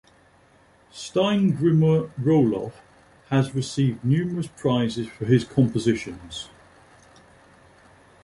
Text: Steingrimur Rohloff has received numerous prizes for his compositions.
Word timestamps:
Steingrimur 0.91 2.09
Rohloff 2.25 2.73
has 3.29 3.53
received 3.53 4.03
numerous 4.03 4.47
prizes 4.47 5.05
for 5.07 5.25
his 5.25 5.43
compositions. 5.45 6.49